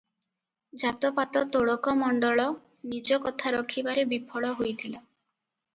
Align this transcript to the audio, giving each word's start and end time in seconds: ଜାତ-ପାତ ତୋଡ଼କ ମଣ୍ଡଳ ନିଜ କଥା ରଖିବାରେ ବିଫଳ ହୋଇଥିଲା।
ଜାତ-ପାତ 0.83 1.43
ତୋଡ଼କ 1.57 1.95
ମଣ୍ଡଳ 1.99 2.47
ନିଜ 2.95 3.21
କଥା 3.27 3.55
ରଖିବାରେ 3.59 4.09
ବିଫଳ 4.17 4.55
ହୋଇଥିଲା। 4.63 5.07